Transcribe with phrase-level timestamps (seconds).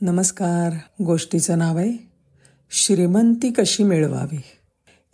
[0.00, 0.72] नमस्कार
[1.04, 1.92] गोष्टीचं नाव आहे
[2.70, 4.40] श्रीमंती कशी मिळवावी?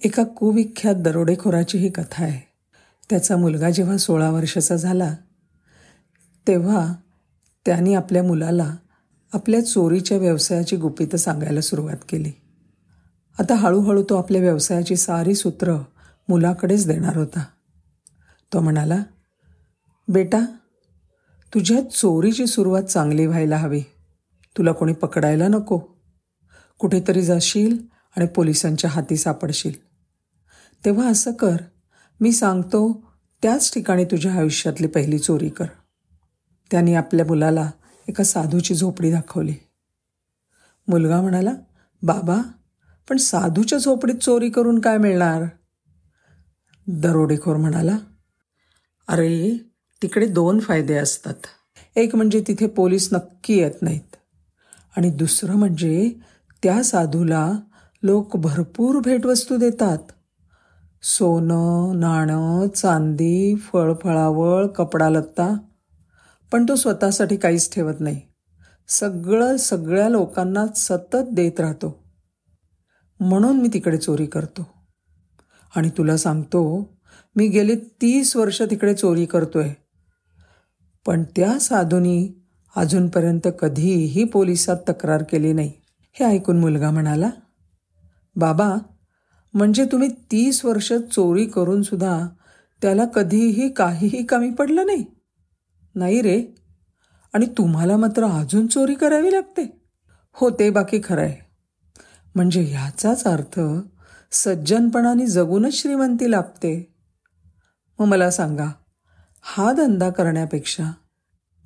[0.05, 2.49] एका कुविख्यात दरोडेखोराची ही कथा आहे.
[3.11, 5.17] त्याचा मुलगा जेव्हा सोळा वर्षाचा झाला
[6.47, 6.95] तेव्हा
[7.67, 8.77] त्यांनी आपल्या मुलाला
[9.33, 12.33] आपल्या चोरीच्या व्यवसायाची गुपितं सांगायला सुरुवात केली.
[13.39, 15.75] आता हळूहळू तो आपल्या व्यवसायाची सारी सूत्र
[16.29, 17.45] मुलाकडेच देणार होता.
[18.53, 19.03] तो म्हणाला
[20.09, 20.41] बेटा
[21.55, 23.83] तुझ्या चोरीची सुरुवात चांगली व्हायला हवी.
[24.59, 25.81] तुला कोणी पकडायला नको.
[26.79, 27.79] कुठेतरी जाशील
[28.17, 29.73] आणि पोलिसांच्या हाती सापडशील.
[30.85, 31.57] तेव्हा असं कर.
[32.21, 33.13] मी सांगतो
[33.43, 35.65] त्याच ठिकाणी तुझ्या आयुष्यातली पहिली चोरी कर.
[36.71, 37.71] त्यांनी आपल्या मुलाला
[38.09, 39.55] एका साधूची झोपडी दाखवली.
[40.89, 41.53] मुलगा म्हणाला
[42.03, 42.43] बाबा
[43.09, 45.45] पण साधूच्या झोपडीत चोरी करून काय मिळणार?
[46.87, 47.99] दरोडेखोर म्हणाला
[49.09, 49.59] अरे
[50.03, 51.35] तिकडे दोन फायदे असतात.
[51.97, 54.17] एक म्हणजे तिथे पोलीस नक्की येत नाहीत.
[54.97, 56.13] आणि दुसरं म्हणजे
[56.63, 57.53] त्या साधूला
[58.03, 59.99] लोक भरपूर भेटवस्तू देतात.
[61.03, 65.57] सोनं नाणं चांदी फळफळावळ कपडा लत्ता.
[66.53, 68.21] पण तो स्वतःसाठी काहीच ठेवत नाही.
[68.89, 72.03] सगळं सगळ्या लोकांना सतत देत राहतो.
[73.21, 74.67] म्हणून मी तिकडे चोरी करतो.
[75.77, 76.89] आणि तुला सांगतो
[77.37, 79.73] मी गेली तीस वर्ष तिकडे चोरी करतोय.
[81.07, 82.42] पण त्या साधूनी
[82.77, 85.73] अजूनपर्यंत कधीही पोलिसात तक्रार केली नाही.
[86.13, 87.31] हे ऐकून मुलगा म्हणाला
[88.37, 88.75] बाबा
[89.55, 92.29] म्हणजे तुम्ही तीस वर्ष चोरी करून सुद्धा
[92.83, 95.05] त्याला कधीही काहीही कमी पडलं नाही?
[95.95, 96.45] नाही रे.
[97.33, 99.83] आणि तुम्हाला मात्र अजून चोरी करावी लागते.
[100.33, 101.37] हो ते बाकी खरं आहे.
[102.35, 103.61] म्हणजे ह्याचाच अर्थ
[104.33, 106.95] सज्जनपणाने जगूनच श्रीमंती लाभते.
[107.99, 108.73] मग मला सांगा
[109.43, 110.93] हा धंदा करण्यापेक्षा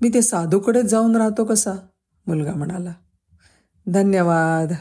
[0.02, 1.74] मी ते साधूकडेच जाऊन राहतो कसा?
[2.26, 2.92] मुलगा म्हणाला.
[3.88, 4.72] धन्यवाद.